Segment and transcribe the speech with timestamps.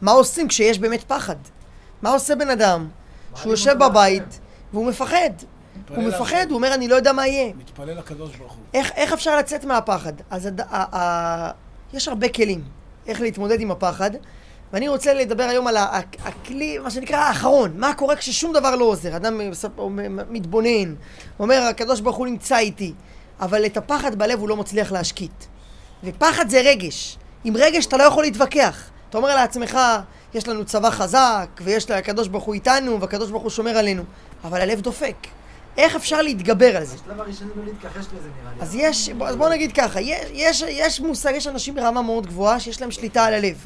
[0.00, 1.36] מה עושים כשיש באמת פחד?
[2.02, 2.88] מה עושה בן אדם
[3.34, 4.40] שהוא יושב בבית
[4.72, 5.30] והוא מפחד?
[5.88, 7.52] הוא מפחד, הוא אומר, אני לא יודע מה יהיה.
[7.54, 8.62] מתפלל לקדוש ברוך הוא.
[8.74, 10.12] איך, איך אפשר לצאת מהפחד?
[10.30, 10.60] אז הד...
[10.60, 10.96] ה...
[10.96, 11.50] ה...
[11.94, 12.64] יש הרבה כלים
[13.06, 14.10] איך להתמודד עם הפחד,
[14.72, 15.76] ואני רוצה לדבר היום על
[16.24, 17.72] הכלי, מה שנקרא האחרון.
[17.76, 19.16] מה קורה כששום דבר לא עוזר?
[19.16, 19.40] אדם
[20.30, 20.94] מתבונן,
[21.40, 22.92] אומר, הקדוש ברוך הוא נמצא איתי,
[23.40, 25.44] אבל את הפחד בלב הוא לא מצליח להשקיט.
[26.04, 27.18] ופחד זה רגש.
[27.44, 28.90] עם רגש אתה לא יכול להתווכח.
[29.10, 29.78] אתה אומר לעצמך,
[30.34, 34.02] יש לנו צבא חזק, ויש לקדוש ברוך הוא איתנו, והקדוש ברוך הוא שומר עלינו,
[34.44, 35.14] אבל הלב דופק.
[35.78, 36.94] איך אפשר להתגבר על זה?
[36.94, 38.62] השלב הראשוני לא להתכחש לזה נראה לי.
[38.62, 42.26] אז יש, בוא, אז בוא נגיד ככה, יש, יש, יש מושג, יש אנשים ברמה מאוד
[42.26, 43.64] גבוהה שיש להם שליטה על הלב.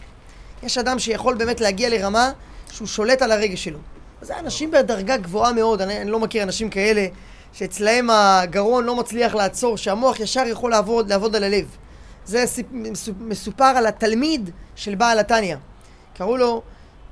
[0.63, 2.31] יש אדם שיכול באמת להגיע לרמה
[2.73, 3.79] שהוא שולט על הרגש שלו.
[4.23, 7.07] אז זה אנשים בדרגה גבוהה מאוד, אני, אני לא מכיר אנשים כאלה
[7.53, 11.77] שאצלהם הגרון לא מצליח לעצור, שהמוח ישר יכול לעבוד, לעבוד על הלב.
[12.25, 12.45] זה
[13.21, 15.57] מסופר על התלמיד של בעל התניא.
[16.15, 16.63] קראו לו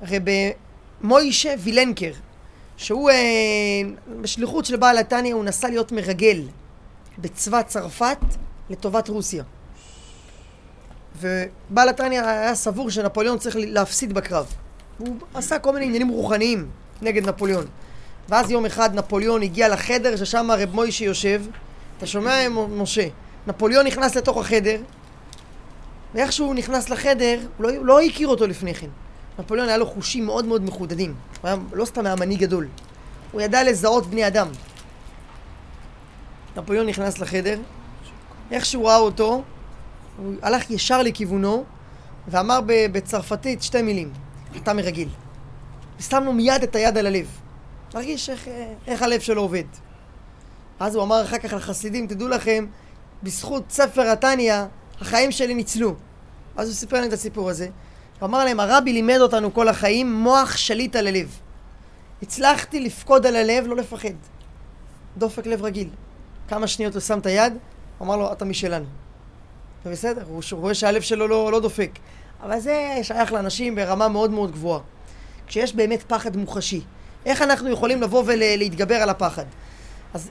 [0.03, 0.53] רבי
[1.01, 2.13] מוישה וילנקר,
[2.77, 3.17] שהוא אה,
[4.21, 6.43] בשליחות של בעל התניא הוא נסע להיות מרגל
[7.19, 8.19] בצבא צרפת
[8.71, 9.45] לטובת רוסיה.
[11.21, 14.53] ובעל התניא היה סבור שנפוליאון צריך להפסיד בקרב.
[14.99, 16.69] הוא עשה כל מיני עניינים רוחניים
[17.03, 17.67] נגד נפוליאון.
[18.29, 21.43] ואז יום אחד נפוליאון הגיע לחדר ששם רב מוישה יושב.
[21.97, 23.09] אתה שומע, משה?
[23.47, 24.81] נפוליאון נכנס לתוך החדר,
[26.15, 28.89] ואיך שהוא נכנס לחדר, הוא לא, לא הכיר אותו לפני כן.
[29.39, 31.15] נפוליאון היה לו חושים מאוד מאוד מחודדים.
[31.41, 32.69] הוא היה לא סתם היה מנהיג גדול.
[33.33, 34.49] הוא ידע לזהות בני אדם.
[36.57, 37.59] נפוליאון נכנס לחדר,
[38.51, 39.43] איך שהוא ראה אותו,
[40.17, 41.65] הוא הלך ישר לכיוונו,
[42.29, 44.13] ואמר בצרפתית שתי מילים,
[44.57, 45.09] אתה מרגיל.
[45.99, 47.27] ושם לו מיד את היד על הלב.
[47.95, 48.49] להרגיש איך,
[48.87, 49.65] איך הלב שלו עובד.
[50.81, 52.67] אז הוא אמר אחר כך לחסידים, תדעו לכם,
[53.23, 54.65] בזכות ספר התניא,
[55.01, 55.95] החיים שלי ניצלו.
[56.57, 57.69] אז הוא סיפר להם את הסיפור הזה.
[58.21, 61.39] הוא אמר להם, הרבי לימד אותנו כל החיים מוח שליט על הלב.
[62.23, 64.15] הצלחתי לפקוד על הלב, לא לפחד.
[65.17, 65.89] דופק לב רגיל.
[66.49, 67.53] כמה שניות הוא שם את היד,
[67.99, 68.87] הוא אמר לו, אתה משלנו.
[69.87, 71.91] בסדר, הוא רואה שהלב שלו לא, לא דופק.
[72.43, 74.81] אבל זה שייך לאנשים ברמה מאוד מאוד גבוהה.
[75.47, 76.81] כשיש באמת פחד מוחשי,
[77.27, 79.45] איך אנחנו יכולים לבוא ולהתגבר על הפחד?
[80.15, 80.31] אז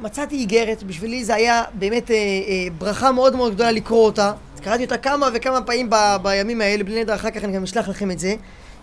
[0.00, 4.32] מצאתי איגרת, בשבילי זה היה באמת אה, אה, ברכה מאוד מאוד גדולה לקרוא אותה.
[4.62, 7.88] קראתי אותה כמה וכמה פעמים ב, בימים האלה, בלי נדר, אחר כך אני גם אשלח
[7.88, 8.34] לכם את זה.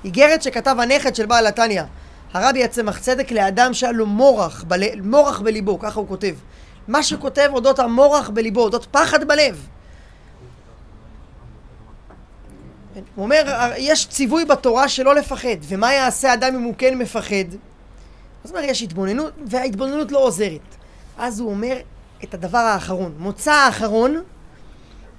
[0.05, 1.83] איגרת שכתב הנכד של בעל התניא,
[2.33, 5.01] הרבי הצמח צדק לאדם שהיה לו מורח, בל...
[5.01, 6.35] מורח בליבו, ככה הוא כותב.
[6.87, 9.67] מה שכותב אודות המורח בליבו, אודות פחד בלב.
[13.15, 17.45] הוא אומר, יש ציווי בתורה שלא לפחד, ומה יעשה אדם אם הוא כן מפחד?
[18.45, 20.75] אז הוא אומר, יש התבוננות, וההתבוננות לא עוזרת.
[21.17, 21.77] אז הוא אומר
[22.23, 24.23] את הדבר האחרון, מוצא האחרון,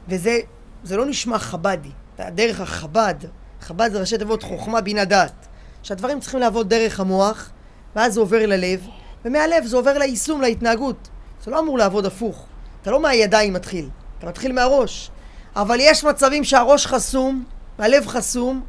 [0.09, 0.39] וזה
[0.85, 1.89] זה לא נשמע חבדי,
[2.19, 3.15] דרך החב"ד,
[3.61, 5.47] חב"ד זה ראשי תיבות חוכמה בינה דעת,
[5.83, 7.51] שהדברים צריכים לעבוד דרך המוח,
[7.97, 8.87] ואז זה עובר ללב,
[9.25, 11.09] ומהלב זה עובר ליישום, להתנהגות.
[11.45, 12.47] זה לא אמור לעבוד הפוך.
[12.83, 13.89] אתה לא מהידיים מתחיל,
[14.19, 15.11] אתה מתחיל מהראש.
[15.57, 17.45] אבל יש מצבים שהראש חסום,
[17.79, 18.65] והלב חסום,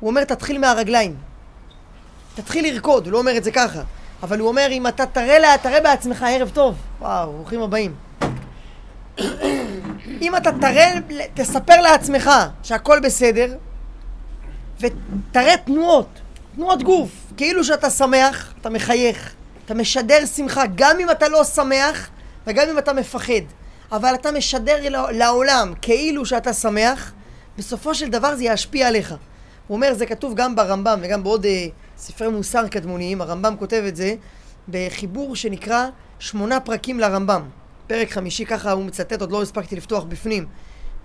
[0.00, 1.16] הוא אומר תתחיל מהרגליים.
[2.34, 3.82] תתחיל לרקוד, הוא לא אומר את זה ככה.
[4.22, 6.74] אבל הוא אומר אם אתה תראה, לה, תראה בעצמך ערב טוב.
[7.00, 7.94] וואו, ברוכים הבאים.
[10.20, 10.92] אם אתה תראה,
[11.34, 12.30] תספר לעצמך
[12.62, 13.54] שהכל בסדר,
[14.80, 16.08] ותראה תנועות,
[16.54, 19.34] תנועות גוף, כאילו שאתה שמח, אתה מחייך,
[19.64, 22.08] אתה משדר שמחה, גם אם אתה לא שמח
[22.46, 23.42] וגם אם אתה מפחד.
[23.92, 24.76] אבל אתה משדר
[25.10, 27.12] לעולם כאילו שאתה שמח,
[27.58, 29.14] בסופו של דבר זה ישפיע עליך.
[29.66, 31.66] הוא אומר, זה כתוב גם ברמב"ם וגם בעוד אה,
[31.98, 34.14] ספרי מוסר קדמוניים, הרמב"ם כותב את זה
[34.68, 35.86] בחיבור שנקרא
[36.18, 37.42] שמונה פרקים לרמב"ם.
[37.86, 40.46] פרק חמישי, ככה הוא מצטט, עוד לא הספקתי לפתוח בפנים,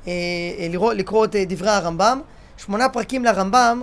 [0.08, 0.12] אה,
[0.60, 2.22] אה, לקרוא, לקרוא את אה, דברי הרמב"ם.
[2.58, 3.82] שמונה פרקים לרמב"ם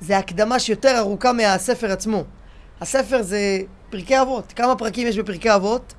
[0.00, 2.24] זה הקדמה שיותר ארוכה מהספר עצמו.
[2.80, 3.58] הספר זה
[3.90, 4.52] פרקי אבות.
[4.56, 5.94] כמה פרקים יש בפרקי אבות?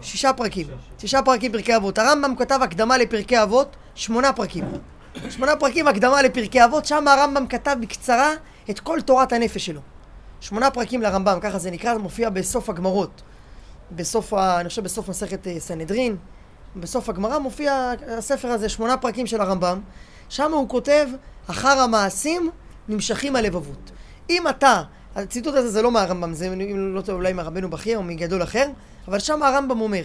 [0.00, 0.66] שישה פרקים.
[0.98, 1.98] שישה פרקים פרקי אבות.
[1.98, 4.64] הרמב"ם כתב הקדמה לפרקי אבות, שמונה פרקים.
[5.30, 8.34] שמונה פרקים הקדמה לפרקי אבות, שם הרמב"ם כתב בקצרה
[8.70, 9.80] את כל תורת הנפש שלו.
[10.40, 13.22] שמונה פרקים לרמב"ם, ככה זה נקרא, מופיע בסוף הגמרות.
[13.92, 16.16] בסוף, ה, אני חושב בסוף מסכת אה, סנהדרין,
[16.76, 19.80] בסוף הגמרא מופיע הספר הזה, שמונה פרקים של הרמב"ם,
[20.28, 21.06] שם הוא כותב,
[21.46, 22.50] אחר המעשים
[22.88, 23.90] נמשכים הלבבות.
[24.30, 24.82] אם אתה,
[25.16, 28.66] הציטוט הזה זה לא מהרמב"ם, זה לא טוב אולי מרבנו בכיר או מגדול אחר,
[29.08, 30.02] אבל שם הרמב"ם אומר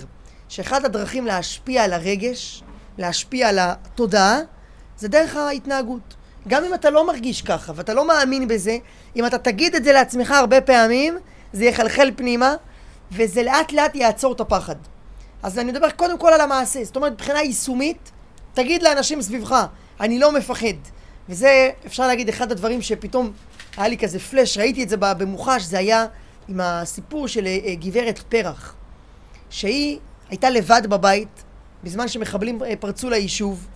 [0.50, 2.64] שאחד הדרכים להשפיע על הרגש,
[2.98, 4.40] להשפיע על התודעה,
[4.98, 6.16] זה דרך ההתנהגות.
[6.48, 8.78] גם אם אתה לא מרגיש ככה ואתה לא מאמין בזה,
[9.16, 11.18] אם אתה תגיד את זה לעצמך הרבה פעמים,
[11.54, 12.56] זה יחלחל פנימה,
[13.12, 14.76] וזה לאט לאט יעצור את הפחד.
[15.44, 18.12] אז אני מדבר קודם כל על המעשה, זאת אומרת מבחינה יישומית,
[18.54, 19.66] תגיד לאנשים סביבך,
[20.00, 20.78] אני לא מפחד.
[21.30, 23.32] וזה, אפשר להגיד, אחד הדברים שפתאום
[23.78, 26.06] היה לי כזה פלאש, ראיתי את זה במוחש, זה היה
[26.48, 28.76] עם הסיפור של אה, אה, גברת פרח,
[29.50, 30.00] שהיא
[30.30, 31.44] הייתה לבד בבית,
[31.84, 33.68] בזמן שמחבלים אה, פרצו ליישוב,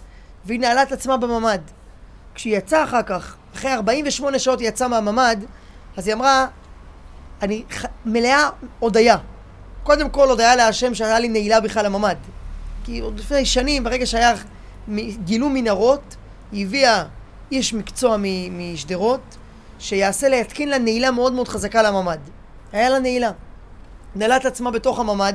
[0.45, 1.61] והיא נעלה את עצמה בממ"ד.
[2.37, 5.37] כשהיא יצאה אחר כך, אחרי 48 שעות היא יצאה מהממ"ד,
[5.97, 6.47] אז היא אמרה,
[7.41, 7.85] אני ח...
[8.05, 8.49] מלאה
[8.79, 9.17] הודיה.
[9.83, 12.15] קודם כל הודיה להשם שהיה לי נעילה בכלל לממ"ד.
[12.83, 14.33] כי עוד לפני שנים, ברגע שהיה
[15.25, 16.15] גילו מנהרות,
[16.51, 17.03] היא הביאה
[17.51, 18.17] איש מקצוע
[18.51, 19.37] משדרות,
[19.79, 22.19] שיעשה להתקין לה נעילה מאוד מאוד חזקה לממ"ד.
[22.71, 23.31] היה לה נעילה.
[24.15, 25.33] נעלה את עצמה בתוך הממ"ד.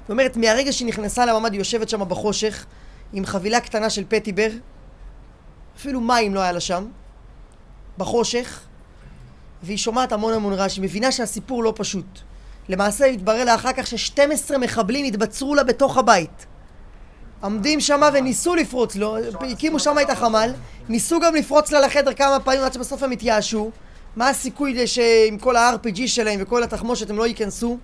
[0.00, 2.64] זאת אומרת, מהרגע שהיא נכנסה לממ"ד, היא יושבת שם בחושך,
[3.12, 4.48] עם חבילה קטנה של פטיבר,
[5.76, 6.86] אפילו מים לא היה לה שם,
[7.98, 8.60] בחושך,
[9.62, 12.20] והיא שומעת המון המון רעש, היא מבינה שהסיפור לא פשוט.
[12.68, 16.46] למעשה התברר לה אחר כך ש-12 מחבלים התבצרו לה בתוך הבית.
[17.40, 19.16] עומדים שם וניסו לפרוץ לו,
[19.52, 20.50] הקימו שם את החמ"ל,
[20.88, 23.70] ניסו גם לפרוץ לה לחדר כמה פעמים עד שבסוף הם התייאשו.
[24.16, 27.78] מה הסיכוי שעם כל ה-RPG שלהם וכל התחמושת הם לא ייכנסו?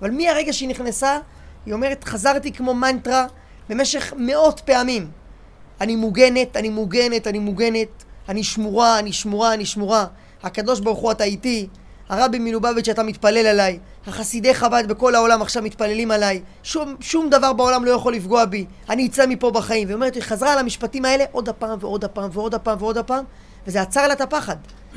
[0.00, 1.18] אבל מהרגע שהיא נכנסה,
[1.66, 3.26] היא אומרת, חזרתי כמו מנטרה
[3.68, 5.10] במשך מאות פעמים.
[5.80, 10.06] אני מוגנת, אני מוגנת, אני מוגנת, אני שמורה, אני שמורה, אני שמורה.
[10.42, 11.68] הקדוש ברוך הוא אתה איתי,
[12.08, 17.52] הרבי מלובביץ' אתה מתפלל עליי, החסידי חב"ד בכל העולם עכשיו מתפללים עליי, שום, שום דבר
[17.52, 19.86] בעולם לא יכול לפגוע בי, אני אצא מפה בחיים.
[19.86, 23.24] והיא אומרת, היא חזרה על המשפטים האלה עוד הפעם ועוד הפעם ועוד הפעם ועוד הפעם,
[23.66, 24.56] וזה עצר לה את הפחד.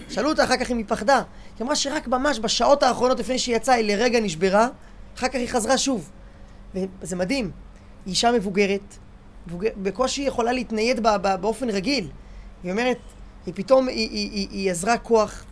[0.09, 1.21] שאלו אותה אחר כך אם היא פחדה.
[1.59, 4.67] היא אמרה שרק ממש בשעות האחרונות לפני שהיא יצאה, היא לרגע נשברה,
[5.17, 6.09] אחר כך היא חזרה שוב.
[7.01, 7.51] וזה מדהים.
[8.05, 9.06] היא אישה מבוגרת, מבוגר,
[9.77, 11.07] בקושי יכולה להתנייד
[11.41, 12.09] באופן רגיל.
[12.63, 12.97] היא אומרת,
[13.45, 15.43] היא פתאום, היא, היא, היא, היא עזרה כוח,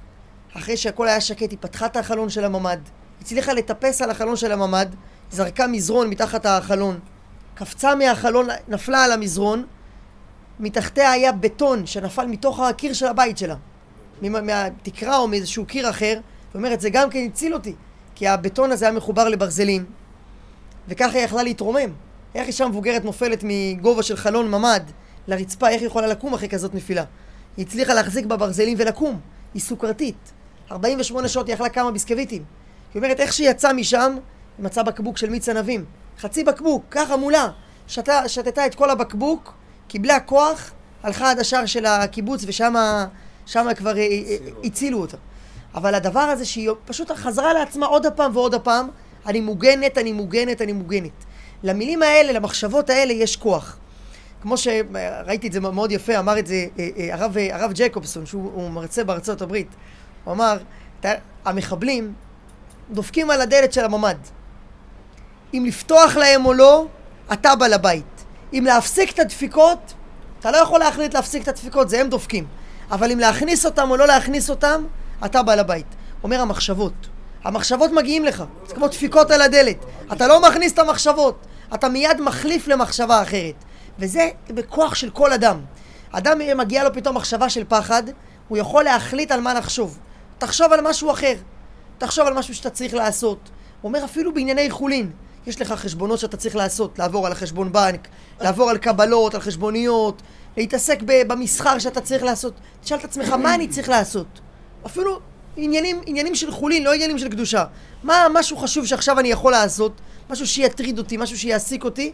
[0.53, 2.77] אחרי שהכל היה שקט, היא פתחה את החלון של הממ"ד,
[3.21, 4.88] הצליחה לטפס על החלון של הממ"ד,
[5.31, 7.00] זרקה מזרון מתחת החלון,
[7.56, 9.65] קפצה מהחלון, נפלה על המזרון,
[10.59, 13.56] מתחתיה היה בטון שנפל מתוך הקיר של הבית שלה,
[14.21, 16.19] מהתקרה או מאיזשהו קיר אחר,
[16.53, 17.75] ואומרת, זה גם כן הציל אותי,
[18.15, 19.86] כי הבטון הזה היה מחובר לברזלים,
[20.88, 21.89] וככה היא יכלה להתרומם.
[22.36, 24.82] איך אישה מבוגרת נופלת מגובה של חלון ממ"ד
[25.28, 27.04] לרצפה, איך היא יכולה לקום אחרי כזאת נפילה?
[27.58, 29.20] היא הצליחה להחזיק בברזלים ולקום.
[29.54, 30.32] היא סוכרתית.
[30.72, 32.44] 48 שעות היא אכלה כמה ביסקוויטים.
[32.94, 34.16] היא אומרת, איך שהיא יצאה משם,
[34.58, 35.86] היא מצאה בקבוק של מיץ ענבים.
[36.20, 37.48] חצי בקבוק, ככה מולה.
[37.88, 39.54] שתה, שתתה את כל הבקבוק,
[39.88, 40.72] קיבלה כוח,
[41.04, 42.76] הלכה עד השער של הקיבוץ ושם
[43.76, 45.18] כבר אה, אה, הצילו אותה.
[45.76, 48.88] אבל הדבר הזה שהיא פשוט חזרה לעצמה עוד הפעם ועוד הפעם,
[49.26, 51.26] אני מוגנת, אני מוגנת, אני מוגנת.
[51.66, 53.78] למילים האלה, למחשבות האלה, יש כוח.
[54.42, 58.26] כמו שראיתי את זה מאוד יפה, אמר את זה אה, אה, הרב, אה, הרב ג'קובסון,
[58.26, 59.68] שהוא מרצה בארצות הברית.
[60.24, 60.58] הוא אמר,
[61.46, 62.14] המחבלים
[62.92, 64.18] דופקים על הדלת של הממ"ד.
[65.54, 66.86] אם לפתוח להם או לא,
[67.34, 68.24] אתה בעל הבית.
[68.54, 69.94] אם להפסיק את הדפיקות,
[70.40, 72.46] אתה לא יכול להחליט להפסיק את הדפיקות, זה הם דופקים.
[72.92, 74.84] אבל אם להכניס אותם או לא להכניס אותם,
[75.26, 75.88] אתה בעל הבית.
[76.24, 76.94] אומר המחשבות.
[77.44, 79.78] המחשבות מגיעים לך, זה כמו דפיקות על הדלת.
[80.14, 83.56] אתה לא מכניס את המחשבות, אתה מיד מחליף למחשבה אחרת.
[84.00, 85.60] וזה בכוח של כל אדם.
[86.12, 88.04] אדם מגיע לו פתאום מחשבה של פחד,
[88.48, 90.00] הוא יכול להחליט על מה לחשוב.
[90.38, 91.34] תחשוב על משהו אחר.
[91.98, 93.50] תחשוב על משהו שאתה צריך לעשות.
[93.82, 95.12] הוא אומר אפילו בענייני חולין.
[95.48, 98.08] יש לך חשבונות שאתה צריך לעשות, לעבור על החשבון בנק,
[98.42, 100.22] לעבור על קבלות, על חשבוניות,
[100.58, 102.54] להתעסק במסחר שאתה צריך לעשות.
[102.84, 104.40] תשאל את עצמך, מה אני צריך לעשות?
[104.86, 105.19] אפילו
[105.57, 107.66] עניינים, עניינים של חולין, לא עניינים של קדושה.
[108.04, 110.02] מה משהו חשוב שעכשיו אני יכול לעשות?
[110.30, 112.12] משהו שיטריד אותי, משהו שיעסיק אותי?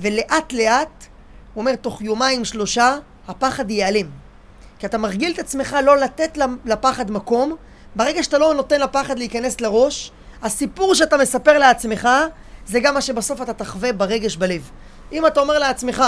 [0.00, 1.06] ולאט לאט,
[1.54, 2.96] הוא אומר, תוך יומיים שלושה,
[3.28, 4.06] הפחד ייעלם.
[4.78, 7.56] כי אתה מרגיל את עצמך לא לתת לפחד מקום,
[7.96, 12.08] ברגע שאתה לא נותן לפחד להיכנס לראש, הסיפור שאתה מספר לעצמך,
[12.66, 14.70] זה גם מה שבסוף אתה תחווה ברגש בלב.
[15.12, 16.04] אם אתה אומר לעצמך,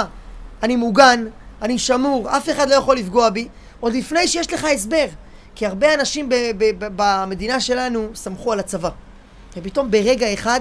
[0.62, 1.24] אני מוגן,
[1.62, 3.48] אני שמור, אף אחד לא יכול לפגוע בי,
[3.80, 5.06] עוד לפני שיש לך הסבר.
[5.54, 6.28] כי הרבה אנשים
[6.78, 8.90] במדינה שלנו סמכו על הצבא.
[9.56, 10.60] ופתאום ברגע אחד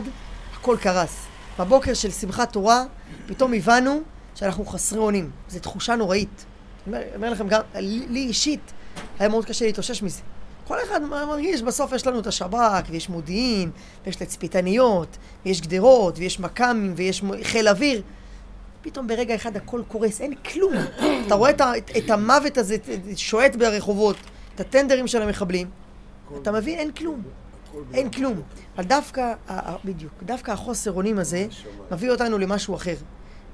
[0.65, 1.25] הכל קרס.
[1.59, 2.83] בבוקר של שמחת תורה,
[3.25, 4.01] פתאום הבנו
[4.35, 5.31] שאנחנו חסרי אונים.
[5.47, 6.45] זו תחושה נוראית.
[6.87, 7.61] אני אומר, לכם, גם
[8.09, 8.73] לי אישית
[9.19, 10.21] היה מאוד קשה להתאושש מזה.
[10.67, 13.71] כל אחד מרגיש, בסוף יש לנו את השב"כ, ויש מודיעין,
[14.05, 18.01] ויש תצפיתניות, ויש גדרות, ויש מכ"מים, ויש חיל אוויר.
[18.81, 20.73] פתאום ברגע אחד הכל קורס, אין כלום.
[21.27, 22.75] אתה רואה את, את, את המוות הזה
[23.15, 24.17] שועט ברחובות,
[24.55, 25.69] את הטנדרים של המחבלים,
[26.41, 27.21] אתה מבין, אין כלום.
[27.93, 28.41] אין כלום.
[28.77, 29.33] אבל דווקא,
[29.85, 31.45] בדיוק, דווקא החוסר אונים הזה
[31.91, 32.95] מביא אותנו למשהו אחר.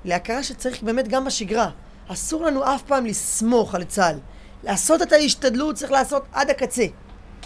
[0.06, 1.70] להכרה שצריך באמת גם בשגרה.
[2.08, 4.20] אסור לנו אף פעם לסמוך על צה"ל.
[4.64, 6.86] לעשות את ההשתדלות צריך לעשות עד הקצה.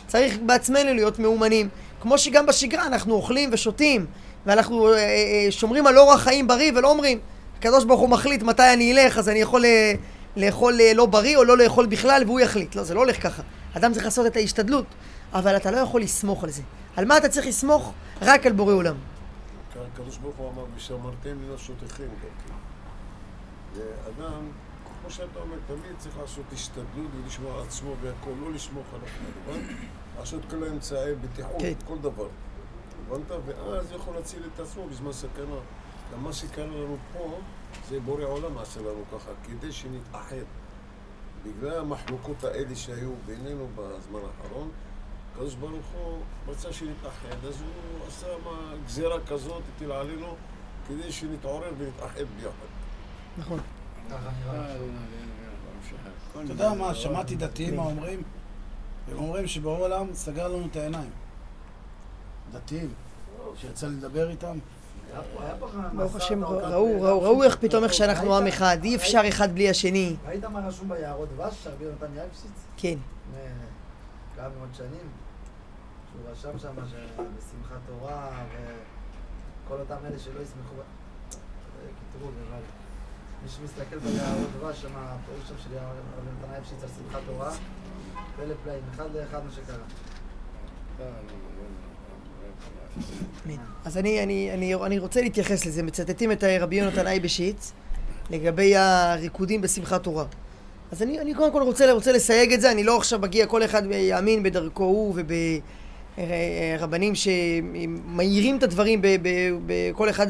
[0.07, 1.69] צריך בעצמנו להיות מאומנים.
[2.01, 4.05] כמו שגם בשגרה אנחנו אוכלים ושותים,
[4.45, 7.19] ואנחנו אה, אה, שומרים על אורח חיים בריא ולא אומרים,
[7.59, 9.93] הקדוש ברוך הוא מחליט מתי אני אלך, אז אני יכול אה,
[10.35, 12.75] לאכול אה, לא בריא או לא לאכול בכלל והוא יחליט.
[12.75, 13.41] לא, זה לא הולך ככה.
[13.77, 14.85] אדם צריך לעשות את ההשתדלות,
[15.33, 16.61] אבל אתה לא יכול לסמוך על זה.
[16.95, 17.93] על מה אתה צריך לסמוך?
[18.21, 18.95] רק על בורא עולם.
[19.93, 22.53] הקדוש ברוך הוא אמר, ושמרתם לנפשותיכם גם כן.
[23.75, 24.47] ואדם,
[25.01, 29.09] כמו שאתה אומר, תמיד צריך לעשות השתדלות ולשמור על עצמו והכל, לא לסמוך על אף
[29.09, 29.59] אחד,
[30.19, 31.73] לעשות כל האמצעי בטיחות, כן.
[31.85, 32.27] כל דבר.
[33.07, 33.31] הבנת?
[33.45, 35.59] ואז יכול להציל את עצמו בזמן סכנה.
[36.13, 37.39] גם מה שקרה לנו פה,
[37.89, 40.35] זה בורא עולם עשה לנו ככה, כדי שנתאחד.
[41.43, 44.69] בגלל המחלוקות האלה שהיו בינינו בזמן האחרון,
[45.35, 50.35] הקדוש ברוך הוא רצה שנתאחד, אז הוא עשה מה, גזירה כזאת, הטיל עלינו,
[50.87, 52.51] כדי שנתעורר ונתאחד ביחד.
[53.37, 53.59] נכון.
[54.11, 54.75] ככה נראה.
[56.43, 58.23] אתה יודע מה, שמעתי דתיים מה אומרים?
[59.11, 61.09] הם אומרים שבורא עולם סגר לנו את העיניים.
[62.51, 62.93] דתיים,
[63.55, 64.57] שיצא לי לדבר איתם.
[65.95, 69.69] ברוך השם, ראו, ראו, ראו איך פתאום איך שאנחנו עם אחד, אי אפשר אחד בלי
[69.69, 70.15] השני.
[70.27, 72.51] ראית מה רשום ביערות דבש שרבי נתן יפשיץ?
[72.77, 72.97] כן.
[74.35, 75.24] כמה מאות שנים?
[76.15, 78.43] שהוא רשם שם שבשמחת תורה
[79.65, 80.75] וכל אותם אלה שלא ישמחו...
[81.31, 82.59] זה קטרוג, אבל
[83.43, 87.51] מי שמסתכל ביערות דבש, שם הפירוש שם של רבי נתן יפשיץ על שמחת תורה,
[88.35, 89.77] פלא פלאים, אחד לאחד מה שקרה.
[93.85, 97.71] אז אני, אני, אני, אני רוצה להתייחס לזה, מצטטים את רבי יונתן אייבשיץ
[98.29, 100.25] לגבי הריקודים בשמחת תורה.
[100.91, 103.65] אז אני, אני קודם כל רוצה, רוצה לסייג את זה, אני לא עכשיו מגיע, כל
[103.65, 105.15] אחד יאמין בדרכו הוא
[106.17, 109.29] וברבנים שמאירים את הדברים ב, ב,
[109.65, 110.27] ב, כל אחד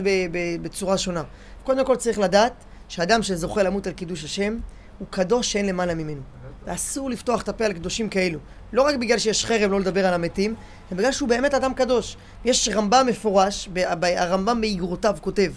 [0.61, 1.23] בצורה שונה.
[1.63, 2.53] קודם כל צריך לדעת
[2.89, 4.57] שאדם שזוכה למות על קידוש השם
[4.99, 6.21] הוא קדוש שאין למעלה ממנו.
[6.65, 8.39] ואסור לפתוח את הפה על קדושים כאלו.
[8.73, 10.55] לא רק בגלל שיש חרם לא לדבר על המתים,
[10.91, 12.17] אלא בגלל שהוא באמת אדם קדוש.
[12.45, 13.69] יש רמב"ם מפורש,
[14.01, 15.51] הרמב"ם באיגרותיו כותב,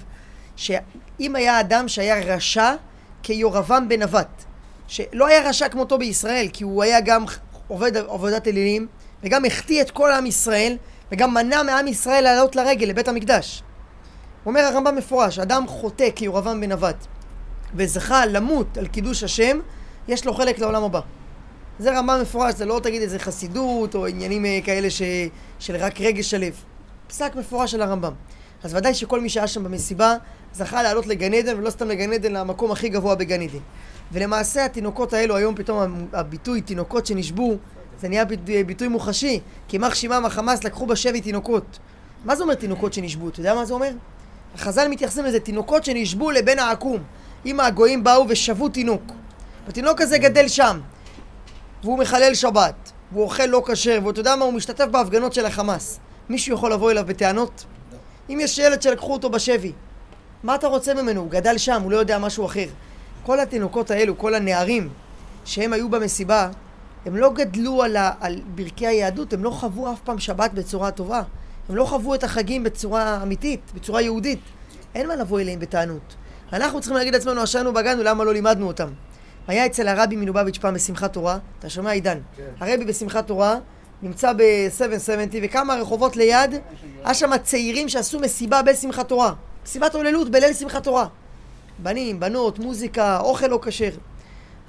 [0.56, 2.74] שאם היה אדם שהיה רשע
[3.22, 4.00] כיורבם בן
[4.88, 7.24] שלא היה רשע כמותו בישראל, כי הוא היה גם
[7.68, 8.86] עובד עבודת אלילים,
[9.22, 10.76] וגם החטיא את כל עם ישראל,
[11.12, 13.62] וגם מנע מעם ישראל לעלות לרגל לבית המקדש.
[14.46, 17.06] אומר הרמב"ם מפורש, אדם חוטא כיורבם בן נבט,
[17.74, 19.58] וזכה למות על קידוש השם,
[20.08, 21.00] יש לו חלק לעולם הבא.
[21.78, 25.02] זה רמב"ם מפורש, זה לא תגיד איזה חסידות או עניינים אה, כאלה ש...
[25.58, 26.64] של רק רגש הלב.
[27.08, 28.12] פסק מפורש של הרמב"ם.
[28.62, 30.14] אז ודאי שכל מי שהיה שם במסיבה
[30.52, 33.58] זכה לעלות לגן עדן, ולא סתם לגן עדן, למקום הכי גבוה בגן עדן.
[34.12, 37.56] ולמעשה התינוקות האלו, היום פתאום הביטוי תינוקות שנשבו,
[38.00, 41.78] זה נהיה ביטוי, ביטוי מוחשי, כי יימח שמם החמאס לקחו בשבי תינוקות.
[42.24, 43.28] מה זה אומר תינוקות שנשבו?
[43.28, 43.90] אתה יודע מה זה אומר?
[44.54, 47.02] החז"ל מתייחסים לזה, תינוקות שנשבו לבן העקום.
[47.46, 49.02] אם הגויים באו ושבו תינוק.
[49.68, 50.80] התינוק הזה גדל שם,
[51.82, 56.00] והוא מחלל שבת, והוא אוכל לא כשר, ואתה יודע מה, הוא משתתף בהפגנות של החמאס.
[56.28, 57.64] מישהו יכול לבוא אליו בטענות?
[58.30, 59.72] אם יש ילד שלקחו אותו בשבי,
[60.42, 61.20] מה אתה רוצה ממנו?
[61.20, 62.66] הוא גדל שם, הוא לא יודע משהו אחר.
[63.26, 64.88] כל התינוקות האלו, כל הנערים
[65.44, 66.48] שהם היו במסיבה,
[67.08, 70.90] הם לא גדלו על, ה, על ברכי היהדות, הם לא חוו אף פעם שבת בצורה
[70.90, 71.22] טובה.
[71.68, 74.40] הם לא חוו את החגים בצורה אמיתית, בצורה יהודית.
[74.94, 76.14] אין מה לבוא אליהם בטענות.
[76.52, 78.88] אנחנו צריכים להגיד לעצמנו, אשרנו בגנו, למה לא לימדנו אותם?
[79.46, 82.18] היה אצל הרבי מלובביץ' פעם בשמחת תורה, אתה שומע עידן?
[82.36, 82.42] כן.
[82.60, 83.56] הרבי בשמחת תורה
[84.02, 86.54] נמצא ב-770 וכמה רחובות ליד,
[87.04, 89.32] היה שם צעירים שעשו מסיבה בשמחת תורה.
[89.64, 91.06] מסיבת הוללות בליל שמחת תורה.
[91.78, 93.90] בנים, בנות, מוזיקה, אוכל לא כשר.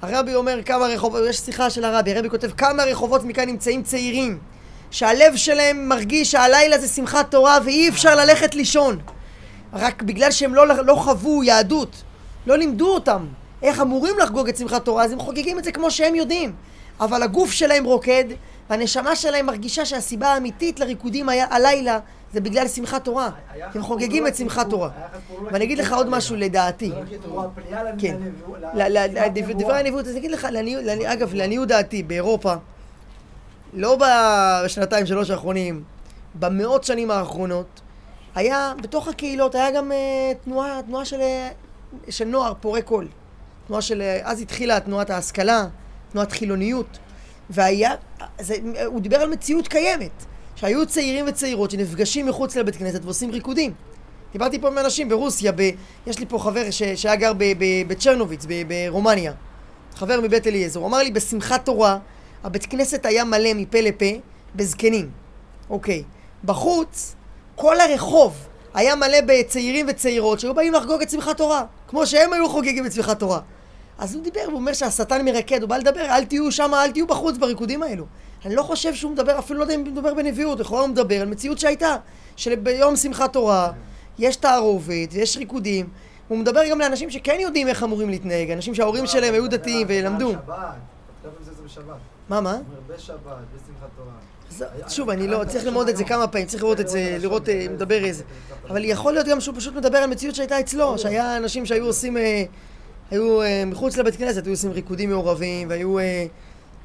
[0.02, 4.38] הרבי אומר כמה רחובות, יש שיחה של הרבי, הרבי כותב כמה רחובות מכאן נמצאים צעירים
[4.90, 8.98] שהלב שלהם מרגיש שהלילה זה שמחת תורה ואי אפשר ללכת לישון.
[9.72, 12.02] רק בגלל שהם לא, לא חוו יהדות,
[12.46, 13.26] לא לימדו אותם
[13.62, 16.52] איך אמורים לחגוג את שמחת תורה, אז הם חוגגים את זה כמו שהם יודעים.
[17.00, 18.24] אבל הגוף שלהם רוקד
[18.70, 21.98] והנשמה שלהם מרגישה שהסיבה האמיתית לריקודים היה הלילה
[22.32, 23.30] זה בגלל שמחת תורה.
[23.52, 24.90] היה הם חוגגים את שמחת תורה.
[25.52, 26.08] ואני אגיד לך עוד.
[26.08, 26.92] משהו לדעתי.
[27.98, 28.16] כן.
[29.58, 30.48] דברי הנביאות, אז אני אגיד לך,
[31.06, 32.54] אגב, לעניות דעתי, באירופה,
[33.72, 33.98] לא
[34.64, 35.82] בשנתיים שלוש האחרונים,
[36.34, 37.80] במאות שנים האחרונות,
[38.34, 41.48] היה, בתוך הקהילות, היה גם אה, תנועה, תנועה של, אה,
[42.10, 43.08] של נוער פורה קול.
[43.66, 45.66] תנועה של, אה, אז התחילה תנועת ההשכלה,
[46.12, 46.98] תנועת חילוניות,
[47.50, 47.94] והיה,
[48.40, 48.54] זה,
[48.86, 50.24] הוא דיבר על מציאות קיימת,
[50.56, 53.72] שהיו צעירים וצעירות שנפגשים מחוץ לבית כנסת ועושים ריקודים.
[54.32, 55.70] דיברתי פה עם אנשים ברוסיה, ב...
[56.06, 56.82] יש לי פה חבר ש...
[56.82, 57.32] שהיה גר.
[57.88, 58.46] בצ'רנוביץ.
[58.68, 59.32] ברומניה,
[59.94, 61.98] חבר מבית אליעזר, הוא אמר לי בשמחת תורה,
[62.44, 64.06] הבית כנסת היה מלא מפה לפה
[64.54, 65.10] בזקנים,
[65.70, 66.02] אוקיי.
[66.44, 67.14] בחוץ,
[67.56, 68.34] כל הרחוב
[68.74, 72.92] היה מלא בצעירים וצעירות שהיו באים לחגוג את שמחת תורה, כמו שהם היו חוגגים את
[72.92, 73.40] שמחת תורה.
[74.00, 77.06] אז הוא דיבר, הוא אומר שהשטן מרקד, הוא בא לדבר, אל תהיו שם, אל תהיו
[77.06, 78.06] בחוץ בריקודים האלו.
[78.44, 81.20] אני לא חושב שהוא מדבר, אפילו לא יודע אם הוא מדבר בנביאות, לכאורה הוא מדבר
[81.20, 81.96] על מציאות שהייתה,
[82.36, 83.72] שביום שמחת תורה
[84.18, 85.88] יש תערובת ויש ריקודים,
[86.28, 90.32] הוא מדבר גם לאנשים שכן יודעים איך אמורים להתנהג, אנשים שההורים שלהם היו דתיים ולמדו.
[92.28, 92.58] מה, מה?
[94.88, 97.66] שוב, אני לא, צריך ללמוד את זה כמה פעמים, צריך לראות את זה, לראות, אה,
[97.70, 98.24] מדבר איזה.
[98.68, 102.16] אבל יכול להיות גם שהוא פשוט מדבר על מציאות שהייתה אצלו, שהיה אנשים שהיו עושים,
[102.16, 102.44] אה,
[103.10, 106.26] היו אה, מחוץ לבית כנסת, היו עושים ריקודים מעורבים, והיו, אה,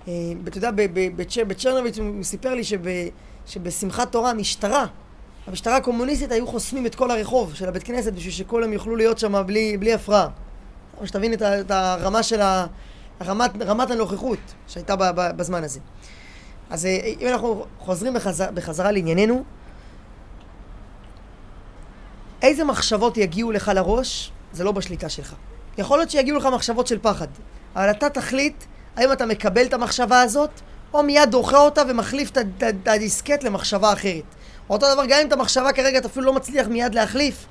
[0.07, 0.13] אה,
[0.47, 0.69] אתה יודע,
[1.47, 3.07] בצ'רנוביץ הוא סיפר לי שב-
[3.47, 4.85] שבשמחת תורה המשטרה,
[5.47, 9.43] המשטרה הקומוניסטית היו חוסמים את כל הרחוב של הבית כנסת בשביל שכולם יוכלו להיות שם
[9.45, 10.27] בלי, בלי הפרעה.
[11.03, 12.65] שתבין את, את הרמה של ה...
[13.25, 15.79] רמת, רמת הנוכחות שהייתה ב- ב- בזמן הזה.
[16.69, 19.43] אז אה, אם אנחנו חוזרים בחזרה, בחזרה לענייננו,
[22.41, 25.35] איזה מחשבות יגיעו לך לראש, זה לא בשליטה שלך.
[25.77, 27.27] יכול להיות שיגיעו לך מחשבות של פחד,
[27.75, 28.63] אבל אתה תחליט
[28.95, 30.49] האם אתה מקבל את המחשבה הזאת,
[30.93, 34.23] או מיד דוחה אותה ומחליף את הדיסקט למחשבה אחרת.
[34.69, 37.45] אותו דבר, גם אם את המחשבה כרגע אתה אפילו לא מצליח מיד להחליף,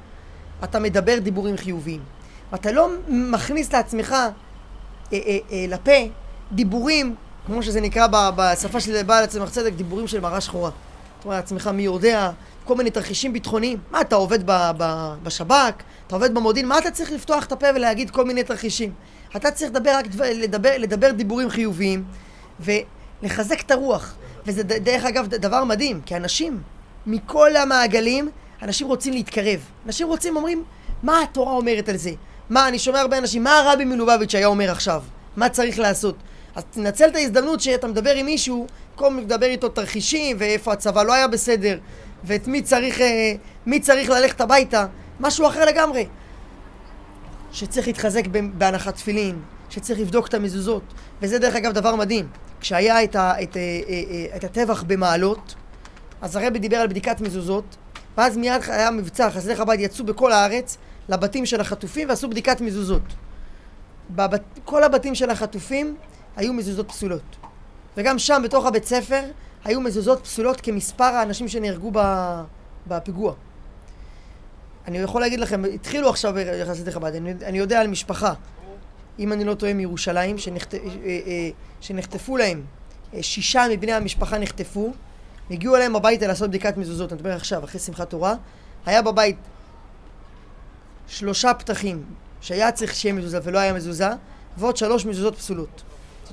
[0.65, 2.01] אתה מדבר דיבורים חיוביים.
[2.53, 4.29] ואתה לא מכניס לעצמך אה,
[5.13, 6.13] אה, אה, לפה
[6.53, 7.15] דיבורים,
[7.47, 10.71] כמו שזה נקרא בשפה של בעל הצמח צדק, דיבורים של מראה שחורה.
[11.25, 12.31] אתה אומר לעצמך מי יודע,
[12.65, 13.79] כל מיני תרחישים ביטחוניים.
[13.91, 14.39] מה, אתה עובד
[15.23, 15.75] בשב"כ,
[16.07, 18.93] אתה עובד במודיעין, מה אתה צריך לפתוח את הפה ולהגיד כל מיני תרחישים?
[19.37, 22.05] אתה צריך לדבר רק דבר, לדבר, לדבר דיבורים חיוביים
[22.61, 24.15] ולחזק את הרוח.
[24.47, 26.63] וזה דרך אגב דבר מדהים, כי אנשים
[27.07, 28.31] מכל המעגלים,
[28.63, 29.61] אנשים רוצים להתקרב.
[29.87, 30.65] אנשים רוצים, אומרים,
[31.03, 32.13] מה התורה אומרת על זה?
[32.51, 35.03] מה, אני שומע הרבה אנשים, מה הרבי מלובביץ' היה אומר עכשיו?
[35.37, 36.17] מה צריך לעשות?
[36.55, 41.13] אז תנצל את ההזדמנות שאתה מדבר עם מישהו, במקום לדבר איתו תרחישים, ואיפה הצבא לא
[41.13, 41.79] היה בסדר,
[42.25, 43.33] ואת מי צריך, אה,
[43.67, 44.87] מי צריך ללכת הביתה,
[45.21, 46.07] משהו אחר לגמרי.
[47.53, 49.39] שצריך להתחזק בהנחת תפילין,
[49.71, 50.83] שצריך לבדוק את המזוזות,
[51.23, 52.29] וזה דרך אגב דבר מדהים.
[52.61, 55.55] כשהיה את, ה, את, אה, אה, את הטבח במעלות,
[56.23, 57.77] אז הרבי דיבר על בדיקת מזוזות,
[58.17, 63.03] ואז מיד היה מבצע, חסידי חב"ד יצאו בכל הארץ לבתים של החטופים ועשו בדיקת מזוזות.
[64.11, 65.97] בבת, כל הבתים של החטופים
[66.37, 67.37] היו מזוזות פסולות.
[67.97, 69.21] וגם שם, בתוך הבית ספר,
[69.65, 71.93] היו מזוזות פסולות כמספר האנשים שנהרגו
[72.87, 73.35] בפיגוע.
[74.89, 78.35] אני יכול להגיד לכם, התחילו עכשיו חסידי חב"ד, אני, אני יודע על משפחה,
[79.19, 82.63] אם אני לא טועה מירושלים, שנחט, אה, אה, שנחטפו להם,
[83.15, 84.93] אה, שישה מבני המשפחה נחטפו,
[85.51, 88.35] הגיעו אליהם הביתה לעשות בדיקת מזוזות, אני מדבר עכשיו, אחרי שמחת תורה,
[88.87, 89.37] היה בבית
[91.07, 92.05] שלושה פתחים
[92.41, 94.09] שהיה צריך שיהיה מזוזה ולא היה מזוזה,
[94.57, 95.83] ועוד שלוש מזוזות פסולות.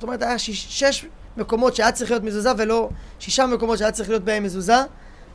[0.02, 1.06] זאת אומרת, היה שיש, שש
[1.38, 4.78] מקומות שהיה צריך להיות מזוזה ולא, שישה מקומות שהיה צריך להיות בהם מזוזה,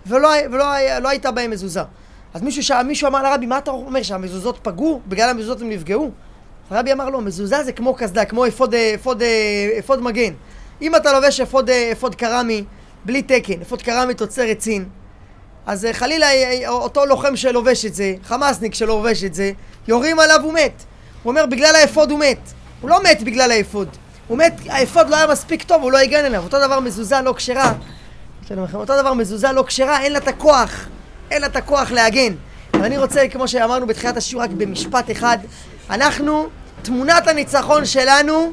[0.07, 0.65] ולא, ולא
[1.01, 1.83] לא הייתה בהם מזוזה.
[2.35, 5.01] אז מישהו, שאל, מישהו אמר לרבי, מה אתה אומר, שהמזוזות פגעו?
[5.09, 6.11] בגלל המזוזות הם נפגעו?
[6.71, 9.23] הרבי אמר לו, מזוזה זה כמו קסדה, כמו אפוד, אפוד,
[9.79, 10.33] אפוד מגן.
[10.83, 12.65] אם אתה לובש אפוד, אפוד קרמי
[13.05, 14.85] בלי תקן, אפוד קרמי תוצרת סין,
[15.67, 19.53] אז אה, חלילה אה, אה, אותו לוחם שלובש את זה, חמאסניק שלובש את זה,
[19.89, 20.83] יורים עליו הוא מת.
[21.23, 22.53] הוא אומר בגלל האפוד הוא מת.
[22.81, 23.89] הוא לא מת בגלל האפוד.
[24.29, 26.43] הוא מת, האפוד לא היה מספיק טוב, הוא לא הגן עליו.
[26.43, 27.73] אותו דבר מזוזה לא כשרה.
[28.75, 30.87] אותו דבר מזוזה לא כשרה, אין לה את הכוח.
[31.31, 32.35] אין לה את הכוח להגן.
[32.73, 35.39] ואני רוצה, כמו שאמרנו בתחילת השיעור, רק במשפט אחד.
[35.91, 36.47] אנחנו,
[36.83, 38.53] תמונת הניצחון שלנו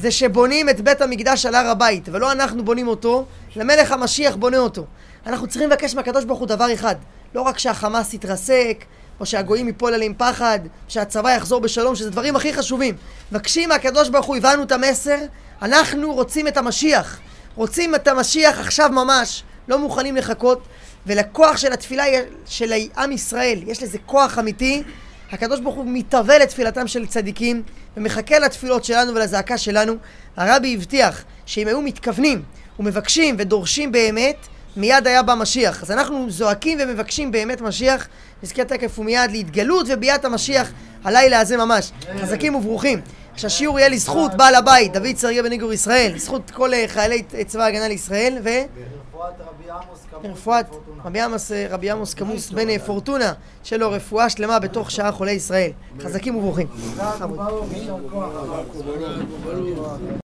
[0.00, 3.24] זה שבונים את בית המקדש על הר הבית, ולא אנחנו בונים אותו,
[3.56, 4.84] למלך המשיח בונה אותו.
[5.26, 6.94] אנחנו צריכים לבקש מהקדוש ברוך הוא דבר אחד,
[7.34, 8.84] לא רק שהחמאס יתרסק,
[9.20, 12.96] או שהגויים ייפול עליהם פחד, שהצבא יחזור בשלום, שזה דברים הכי חשובים.
[13.32, 15.16] מבקשים מהקדוש ברוך הוא, הבנו את המסר,
[15.62, 17.18] אנחנו רוצים את המשיח.
[17.54, 20.62] רוצים את המשיח עכשיו ממש, לא מוכנים לחכות,
[21.06, 22.04] ולכוח של התפילה
[22.46, 24.82] של עם ישראל, יש לזה כוח אמיתי.
[25.32, 27.62] הקדוש ברוך הוא מתהווה לתפילתם של צדיקים
[27.96, 29.94] ומחכה לתפילות שלנו ולזעקה שלנו.
[30.36, 32.42] הרבי הבטיח שאם היו מתכוונים
[32.78, 34.36] ומבקשים ודורשים באמת,
[34.76, 35.82] מיד היה בא משיח.
[35.82, 38.08] אז אנחנו זועקים ומבקשים באמת משיח,
[38.42, 40.70] נזכה תקף ומיד להתגלות וביאת המשיח
[41.04, 41.92] הלילה הזה ממש.
[42.20, 43.00] חזקים וברוכים.
[43.38, 47.88] שהשיעור יהיה לזכות בעל הבית, דוד צרגה בניגור ישראל, לזכות כל אה, חיילי צבא ההגנה
[47.88, 48.48] לישראל, ו...
[49.12, 50.66] ברפואת רבי עמוס כמוס רפואת.
[51.04, 53.32] רבי עמוס, אה, רבי עמוס כמוס בן אה, פורטונה,
[53.64, 55.70] שלו רפואה שלמה בתוך שעה חולי ישראל.
[56.00, 56.66] חזקים וברוכים.